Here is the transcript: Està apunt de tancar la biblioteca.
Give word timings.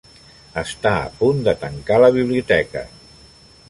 Està 0.61 0.93
apunt 1.09 1.45
de 1.49 1.55
tancar 1.67 2.03
la 2.07 2.13
biblioteca. 2.19 2.87